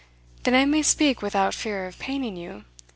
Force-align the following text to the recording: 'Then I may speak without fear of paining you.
'Then 0.41 0.55
I 0.55 0.65
may 0.65 0.81
speak 0.81 1.21
without 1.21 1.53
fear 1.53 1.85
of 1.85 1.99
paining 1.99 2.35
you. 2.35 2.65